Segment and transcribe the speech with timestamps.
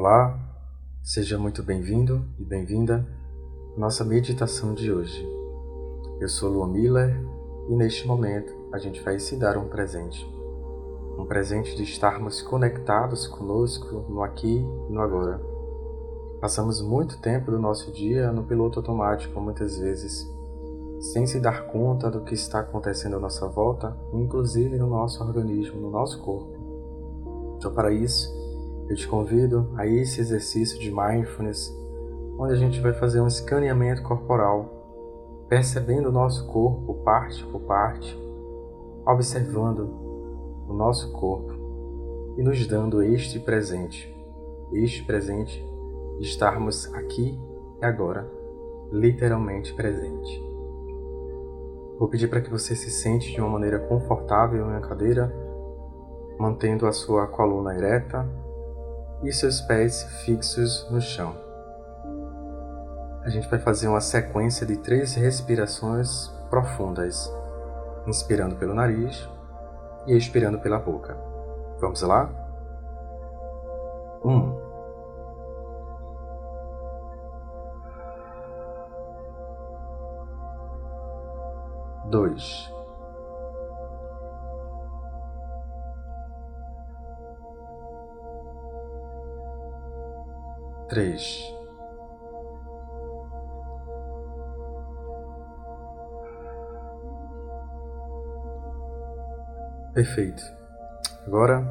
[0.00, 0.34] Olá,
[1.02, 3.06] seja muito bem-vindo e bem-vinda
[3.76, 5.28] à nossa meditação de hoje.
[6.18, 7.22] Eu sou Luan Miller
[7.68, 10.26] e neste momento a gente vai se dar um presente.
[11.18, 15.38] Um presente de estarmos conectados conosco no aqui e no agora.
[16.40, 20.26] Passamos muito tempo do nosso dia no piloto automático, muitas vezes,
[21.12, 25.78] sem se dar conta do que está acontecendo à nossa volta, inclusive no nosso organismo,
[25.78, 27.54] no nosso corpo.
[27.58, 28.40] Então, para isso,
[28.90, 31.72] eu te convido a esse exercício de mindfulness,
[32.36, 38.20] onde a gente vai fazer um escaneamento corporal, percebendo o nosso corpo parte por parte,
[39.06, 39.88] observando
[40.68, 41.52] o nosso corpo
[42.36, 44.12] e nos dando este presente,
[44.72, 45.64] este presente
[46.18, 47.38] de estarmos aqui
[47.80, 48.28] e agora,
[48.90, 50.44] literalmente presente.
[51.96, 55.32] Vou pedir para que você se sente de uma maneira confortável na cadeira,
[56.36, 58.49] mantendo a sua coluna ereta
[59.22, 61.34] e seus pés fixos no chão.
[63.22, 67.30] A gente vai fazer uma sequência de três respirações profundas,
[68.06, 69.28] inspirando pelo nariz
[70.06, 71.16] e expirando pela boca.
[71.78, 72.30] Vamos lá?
[74.24, 74.58] Um.
[82.10, 82.79] Dois.
[90.90, 91.50] Três,
[99.94, 100.42] Perfeito.
[101.26, 101.62] Agora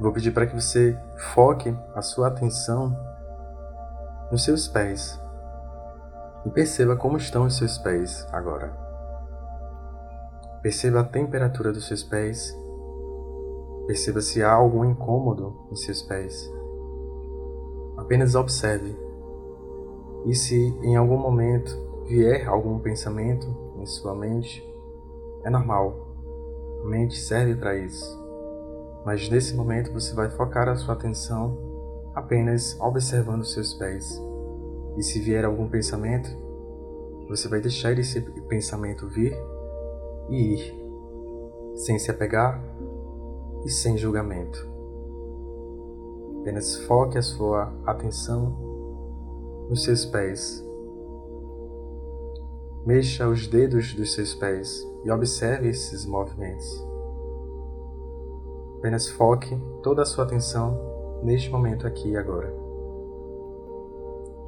[0.00, 0.96] vou pedir para que você
[1.34, 2.96] foque a sua atenção
[4.30, 5.20] nos seus pés
[6.46, 8.72] e perceba como estão os seus pés agora.
[10.62, 12.56] Perceba a temperatura dos seus pés.
[13.86, 16.50] Perceba se há algum incômodo em seus pés.
[18.08, 18.96] Apenas observe.
[20.24, 21.70] E se em algum momento
[22.06, 23.46] vier algum pensamento
[23.76, 24.66] em sua mente,
[25.44, 26.08] é normal.
[26.82, 28.18] A mente serve para isso.
[29.04, 31.58] Mas nesse momento você vai focar a sua atenção
[32.14, 34.18] apenas observando seus pés.
[34.96, 36.30] E se vier algum pensamento,
[37.28, 39.36] você vai deixar esse pensamento vir
[40.30, 40.74] e ir,
[41.74, 42.58] sem se apegar
[43.66, 44.77] e sem julgamento.
[46.48, 48.56] Apenas foque a sua atenção
[49.68, 50.64] nos seus pés.
[52.86, 56.82] Mexa os dedos dos seus pés e observe esses movimentos.
[58.78, 62.50] Apenas foque toda a sua atenção neste momento aqui e agora.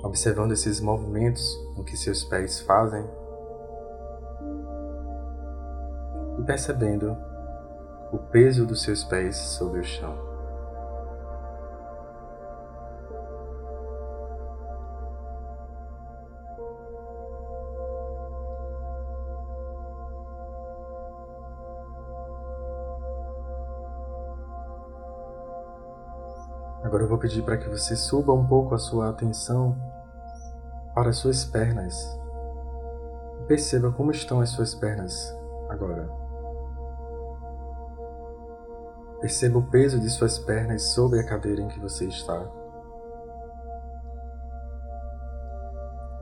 [0.03, 3.05] Observando esses movimentos o que seus pés fazem
[6.39, 7.15] e percebendo
[8.11, 10.30] o peso dos seus pés sobre o chão.
[27.11, 29.77] Vou pedir para que você suba um pouco a sua atenção
[30.95, 32.19] para as suas pernas.
[33.49, 35.37] Perceba como estão as suas pernas
[35.69, 36.09] agora.
[39.21, 42.47] Perceba o peso de suas pernas sobre a cadeira em que você está.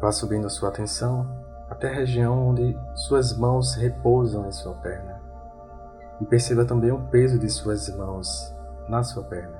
[0.00, 1.28] Vá subindo a sua atenção
[1.68, 5.20] até a região onde suas mãos repousam em sua perna.
[6.18, 8.54] E perceba também o peso de suas mãos
[8.88, 9.57] na sua perna.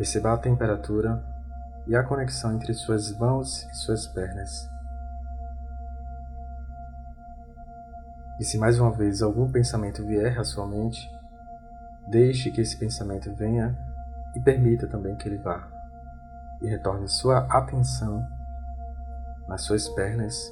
[0.00, 1.22] Perceba a temperatura
[1.86, 4.66] e a conexão entre suas mãos e suas pernas.
[8.40, 11.06] E se mais uma vez algum pensamento vier à sua mente,
[12.08, 13.78] deixe que esse pensamento venha
[14.34, 15.68] e permita também que ele vá.
[16.62, 18.26] E retorne sua atenção
[19.46, 20.50] nas suas pernas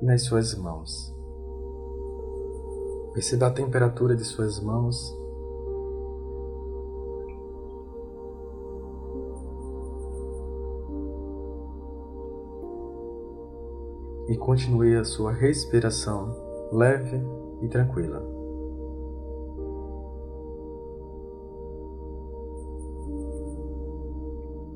[0.00, 1.12] e nas suas mãos.
[3.14, 4.96] Perceba a temperatura de suas mãos
[14.28, 16.34] e continue a sua respiração
[16.72, 17.20] leve
[17.62, 18.22] e tranquila.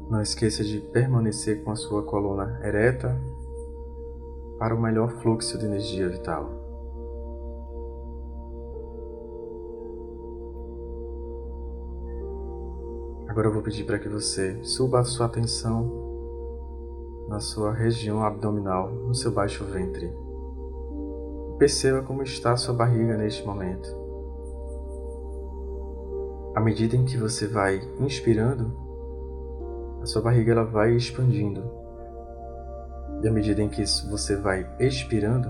[0.09, 3.17] Não esqueça de permanecer com a sua coluna ereta
[4.59, 6.51] para o melhor fluxo de energia vital.
[13.29, 16.00] Agora eu vou pedir para que você suba a sua atenção
[17.31, 20.13] na sua região abdominal, no seu baixo ventre.
[21.61, 23.89] Perceba como está sua barriga neste momento.
[26.57, 28.77] À medida em que você vai inspirando,
[30.03, 31.63] a sua barriga ela vai expandindo.
[33.23, 35.49] E à medida em que você vai expirando,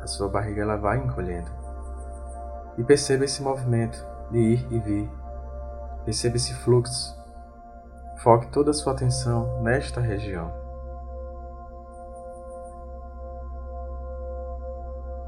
[0.00, 1.50] a sua barriga ela vai encolhendo.
[2.78, 5.10] E perceba esse movimento de ir e vir.
[6.04, 7.20] Perceba esse fluxo.
[8.22, 10.52] Foque toda a sua atenção nesta região.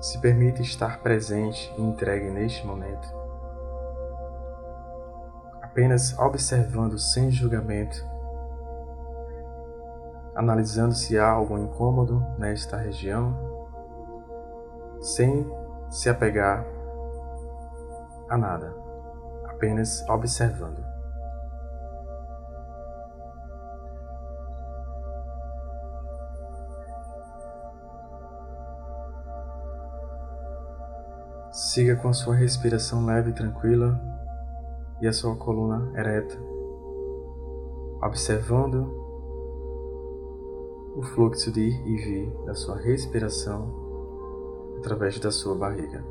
[0.00, 3.08] Se permita estar presente e entregue neste momento.
[5.60, 8.06] Apenas observando sem julgamento,
[10.36, 13.36] analisando se há algum incômodo nesta região,
[15.00, 15.50] sem
[15.90, 16.64] se apegar
[18.28, 18.72] a nada,
[19.46, 20.93] apenas observando.
[31.54, 33.96] Siga com a sua respiração leve e tranquila
[35.00, 36.36] e a sua coluna ereta,
[38.02, 38.92] observando
[40.96, 43.72] o fluxo de ir e vir da sua respiração
[44.78, 46.04] através da sua barriga.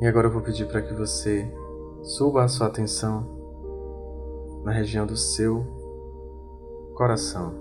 [0.00, 1.46] E agora eu vou pedir para que você
[2.02, 3.35] suba a sua atenção
[4.66, 5.64] na região do seu
[6.92, 7.54] coração,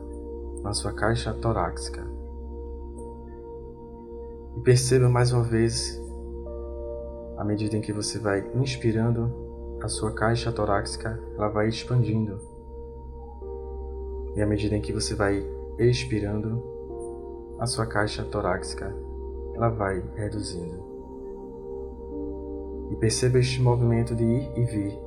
[0.64, 2.04] na sua caixa torácica.
[4.58, 6.02] E perceba mais uma vez,
[7.38, 9.32] à medida em que você vai inspirando,
[9.84, 12.40] a sua caixa torácica ela vai expandindo.
[14.36, 15.46] E à medida em que você vai
[15.78, 16.60] expirando,
[17.60, 18.92] a sua caixa torácica
[19.54, 20.84] ela vai reduzindo.
[22.90, 25.05] E perceba este movimento de ir e vir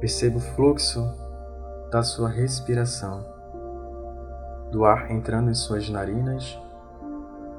[0.00, 1.12] Perceba o fluxo
[1.90, 3.26] da sua respiração,
[4.70, 6.56] do ar entrando em suas narinas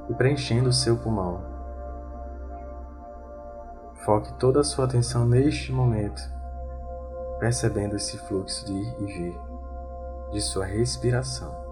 [0.10, 1.42] e preenchendo o seu pulmão.
[4.06, 6.22] Foque toda a sua atenção neste momento,
[7.40, 9.40] percebendo esse fluxo de ir e vir
[10.32, 11.69] de sua respiração.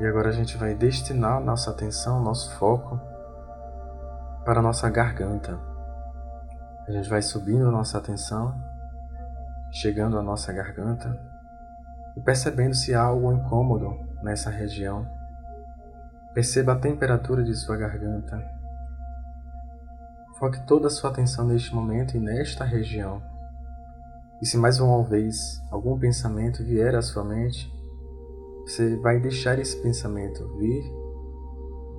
[0.00, 3.00] E agora a gente vai destinar nossa atenção, nosso foco
[4.44, 5.58] para a nossa garganta.
[6.86, 8.54] A gente vai subindo a nossa atenção,
[9.70, 11.18] chegando à nossa garganta
[12.16, 15.06] e percebendo se há algo incômodo nessa região.
[16.34, 18.42] Perceba a temperatura de sua garganta.
[20.38, 23.22] Foque toda a sua atenção neste momento e nesta região.
[24.40, 27.70] E se mais uma vez algum pensamento vier à sua mente,
[28.64, 30.84] você vai deixar esse pensamento vir,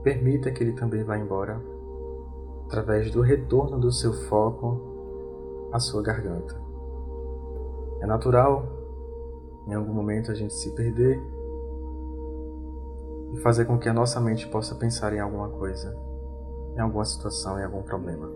[0.01, 1.61] permita que ele também vá embora
[2.65, 6.59] através do retorno do seu foco à sua garganta.
[8.01, 8.65] É natural
[9.67, 11.21] em algum momento a gente se perder
[13.33, 15.95] e fazer com que a nossa mente possa pensar em alguma coisa,
[16.75, 18.29] em alguma situação, em algum problema.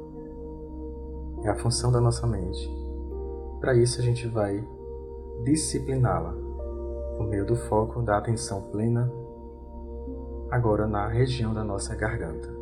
[1.43, 2.69] É a função da nossa mente.
[3.59, 4.65] Para isso a gente vai
[5.43, 6.46] discipliná-la
[7.17, 9.11] por meio do foco da atenção plena,
[10.51, 12.55] agora na região da nossa garganta.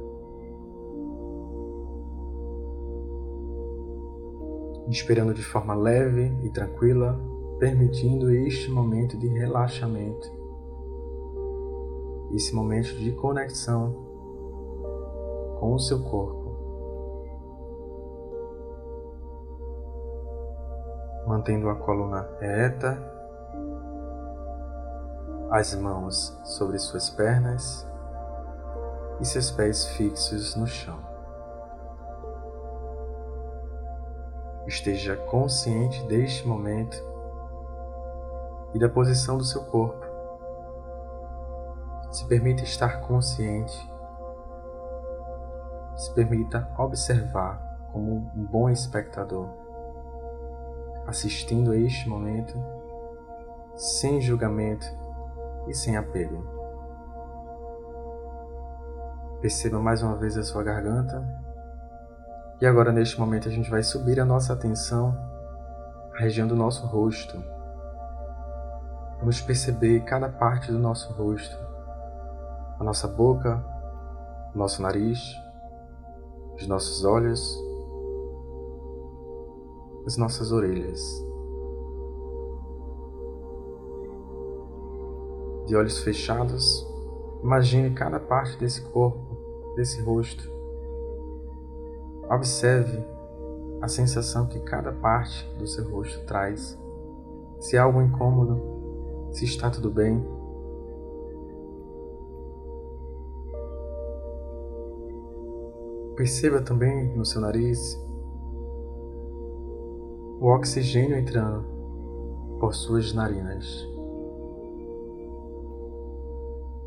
[4.88, 7.19] Inspirando de forma leve e tranquila,
[7.59, 10.31] permitindo este momento de relaxamento,
[12.33, 13.93] esse momento de conexão
[15.59, 16.45] com o seu corpo.
[21.27, 23.14] Mantendo a coluna ereta
[25.55, 27.88] as mãos sobre suas pernas
[29.21, 31.00] e seus pés fixos no chão.
[34.67, 36.97] Esteja consciente deste momento
[38.74, 40.05] e da posição do seu corpo.
[42.12, 43.89] Se permita estar consciente.
[45.95, 49.47] Se permita observar como um bom espectador,
[51.07, 52.62] assistindo a este momento
[53.77, 55.04] sem julgamento
[55.67, 56.45] e sem apego.
[59.41, 61.24] Perceba mais uma vez a sua garganta.
[62.60, 65.15] E agora, neste momento, a gente vai subir a nossa atenção
[66.15, 67.38] à região do nosso rosto.
[69.19, 71.57] Vamos perceber cada parte do nosso rosto,
[72.79, 73.63] a nossa boca,
[74.53, 75.19] o nosso nariz,
[76.55, 77.57] os nossos olhos,
[80.05, 81.01] as nossas orelhas.
[85.65, 86.88] De olhos fechados,
[87.41, 90.48] imagine cada parte desse corpo, desse rosto.
[92.29, 93.03] Observe
[93.81, 96.77] a sensação que cada parte do seu rosto traz.
[97.60, 100.24] Se há algo incômodo, se está tudo bem.
[106.15, 108.00] Perceba também no seu nariz
[110.39, 111.65] o oxigênio entrando
[112.60, 113.95] por suas narinas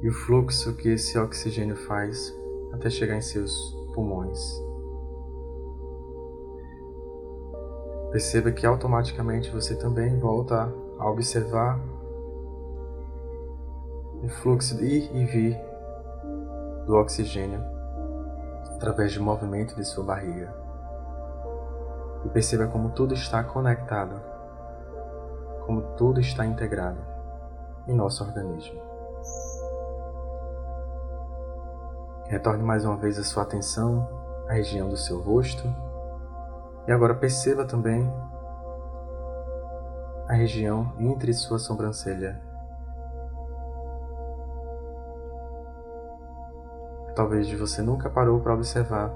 [0.01, 2.35] e o fluxo que esse oxigênio faz
[2.73, 4.39] até chegar em seus pulmões.
[8.13, 11.79] Perceba que automaticamente você também volta a observar
[14.23, 15.59] o fluxo de ir e vir
[16.87, 17.63] do oxigênio
[18.77, 20.55] através do movimento de sua barriga.
[22.25, 24.21] E perceba como tudo está conectado,
[25.67, 27.01] como tudo está integrado
[27.87, 28.88] em nosso organismo.
[32.29, 34.07] Retorne mais uma vez a sua atenção
[34.47, 35.67] à região do seu rosto
[36.87, 38.07] e agora perceba também
[40.29, 42.39] a região entre sua sobrancelha.
[47.17, 49.11] Talvez você nunca parou para observar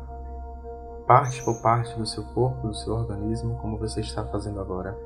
[1.07, 4.97] parte por parte do seu corpo, do seu organismo, como você está fazendo agora.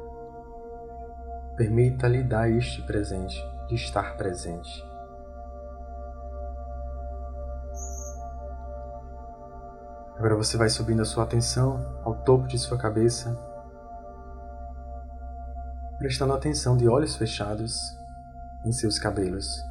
[1.57, 3.37] Permita-lhe dar este presente,
[3.67, 4.86] de estar presente.
[10.19, 13.37] Agora você vai subindo a sua atenção ao topo de sua cabeça,
[15.99, 17.79] prestando atenção de olhos fechados
[18.65, 19.63] em seus cabelos.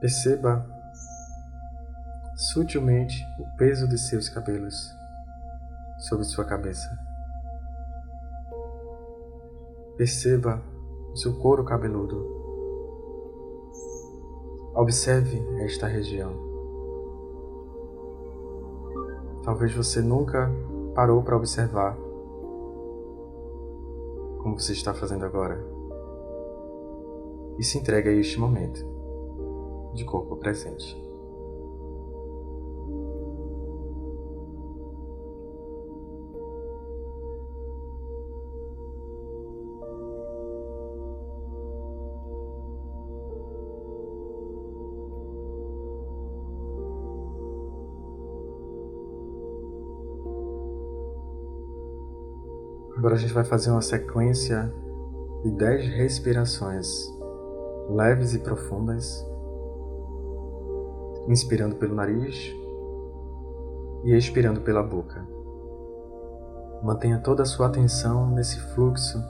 [0.00, 0.66] Perceba
[2.34, 4.92] sutilmente o peso de seus cabelos
[5.98, 6.98] sobre sua cabeça.
[9.96, 10.60] Perceba
[11.12, 12.41] o seu couro cabeludo
[14.74, 16.32] Observe esta região.
[19.42, 20.50] Talvez você nunca
[20.94, 21.96] parou para observar
[24.38, 25.62] como você está fazendo agora.
[27.58, 28.84] E se entregue a este momento
[29.92, 31.11] de corpo presente.
[53.12, 54.72] Agora a gente vai fazer uma sequência
[55.42, 57.12] de 10 respirações
[57.90, 59.22] leves e profundas,
[61.28, 62.50] inspirando pelo nariz
[64.04, 65.28] e expirando pela boca.
[66.82, 69.22] Mantenha toda a sua atenção nesse fluxo,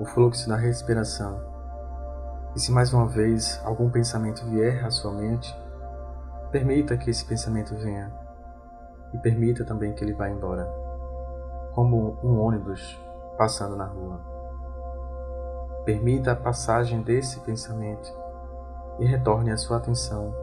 [0.00, 1.38] o fluxo da respiração.
[2.54, 5.54] E se mais uma vez algum pensamento vier à sua mente,
[6.50, 8.10] permita que esse pensamento venha
[9.12, 10.85] e permita também que ele vá embora
[11.76, 12.98] como um ônibus
[13.36, 14.18] passando na rua.
[15.84, 18.10] Permita a passagem desse pensamento
[18.98, 20.34] e retorne a sua atenção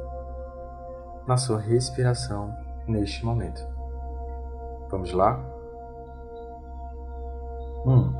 [1.25, 2.55] na sua respiração
[2.87, 3.65] neste momento.
[4.91, 5.43] Vamos lá?
[7.83, 8.13] Um.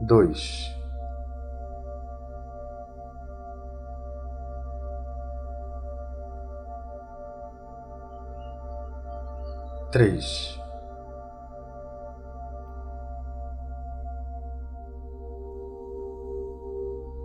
[0.00, 0.77] Dois.
[9.90, 10.58] Três,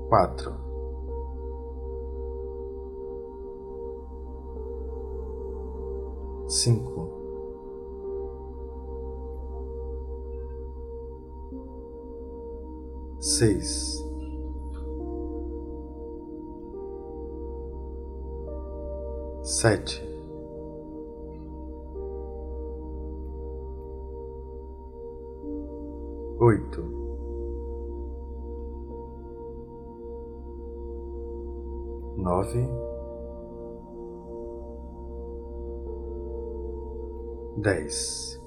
[0.07, 0.53] quatro,
[6.47, 7.09] cinco,
[13.19, 14.01] seis,
[19.43, 20.12] sete.
[26.43, 26.81] Oito,
[32.17, 32.67] nove,
[37.61, 38.41] dez.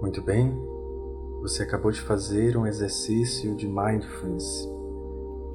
[0.00, 0.56] Muito bem,
[1.40, 4.68] você acabou de fazer um exercício de mindfulness,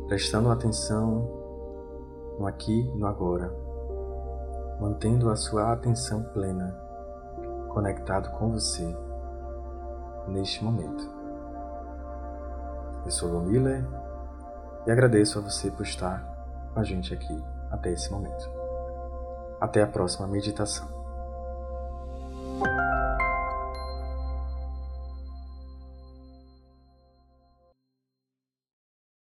[0.07, 1.25] prestando atenção
[2.37, 3.65] no aqui e no agora.
[4.79, 6.86] mantendo a sua atenção plena,
[7.77, 8.97] conectado com você
[10.27, 11.07] neste momento.
[13.05, 13.85] Eu sou Lou Miller
[14.87, 16.25] e agradeço a você por estar
[16.73, 18.49] com a gente aqui até esse momento.
[19.61, 20.96] Até a próxima meditação.